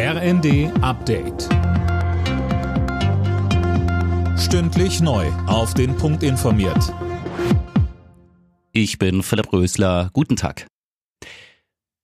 [0.00, 1.48] RND Update.
[4.38, 5.26] Stündlich neu.
[5.48, 6.94] Auf den Punkt informiert.
[8.70, 10.10] Ich bin Philipp Rösler.
[10.12, 10.68] Guten Tag.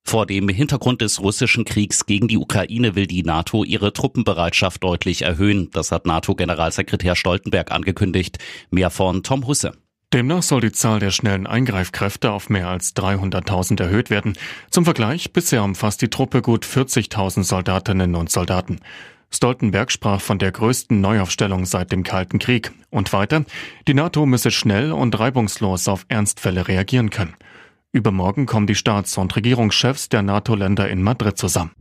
[0.03, 5.23] Vor dem Hintergrund des russischen Kriegs gegen die Ukraine will die NATO ihre Truppenbereitschaft deutlich
[5.23, 5.71] erhöhen.
[5.71, 8.39] Das hat NATO-Generalsekretär Stoltenberg angekündigt.
[8.73, 9.84] Mehr von Tom Husse.
[10.15, 14.35] Demnach soll die Zahl der schnellen Eingreifkräfte auf mehr als 300.000 erhöht werden.
[14.71, 18.79] Zum Vergleich, bisher umfasst die Truppe gut 40.000 Soldatinnen und Soldaten.
[19.33, 22.71] Stoltenberg sprach von der größten Neuaufstellung seit dem Kalten Krieg.
[22.91, 23.45] Und weiter,
[23.89, 27.35] die NATO müsse schnell und reibungslos auf Ernstfälle reagieren können.
[27.91, 31.73] Übermorgen kommen die Staats- und Regierungschefs der NATO-Länder in Madrid zusammen.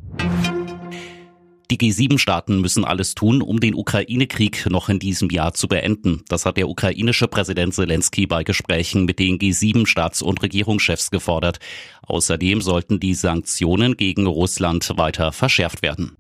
[1.72, 6.23] Die G7-Staaten müssen alles tun, um den Ukraine-Krieg noch in diesem Jahr zu beenden.
[6.27, 11.59] Das hat der ukrainische Präsident Zelensky bei Gesprächen mit den G7-Staats- und Regierungschefs gefordert.
[12.03, 16.17] Außerdem sollten die Sanktionen gegen Russland weiter verschärft werden.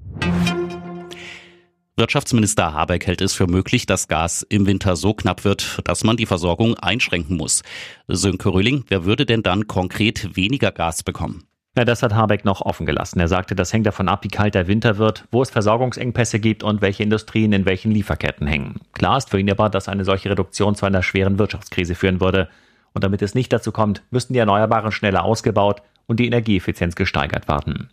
[1.95, 6.17] Wirtschaftsminister Habeck hält es für möglich, dass Gas im Winter so knapp wird, dass man
[6.17, 7.61] die Versorgung einschränken muss.
[8.07, 11.43] Sönke Röhling, wer würde denn dann konkret weniger Gas bekommen?
[11.75, 13.19] Ja, das hat Habeck noch offen gelassen.
[13.19, 16.61] Er sagte, das hängt davon ab, wie kalt der Winter wird, wo es Versorgungsengpässe gibt
[16.61, 18.81] und welche Industrien in welchen Lieferketten hängen.
[18.93, 22.47] Klar ist für ihn aber, dass eine solche Reduktion zu einer schweren Wirtschaftskrise führen würde.
[22.93, 27.47] Und damit es nicht dazu kommt, müssten die Erneuerbaren schneller ausgebaut und die Energieeffizienz gesteigert
[27.47, 27.89] werden.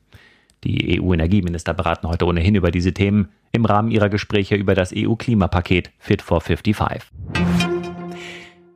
[0.63, 5.91] Die EU-Energieminister beraten heute ohnehin über diese Themen im Rahmen ihrer Gespräche über das EU-Klimapaket
[5.99, 7.01] Fit for 55.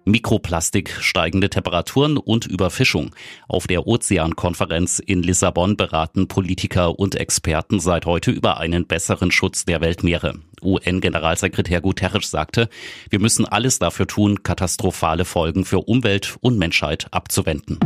[0.05, 3.15] Mikroplastik, steigende Temperaturen und Überfischung.
[3.49, 9.65] Auf der Ozeankonferenz in Lissabon beraten Politiker und Experten seit heute über einen besseren Schutz
[9.65, 10.35] der Weltmeere.
[10.63, 12.69] UN-Generalsekretär Guterres sagte,
[13.11, 17.79] wir müssen alles dafür tun, katastrophale Folgen für Umwelt und Menschheit abzuwenden.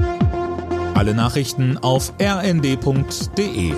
[0.94, 3.72] Alle Nachrichten auf rnd.de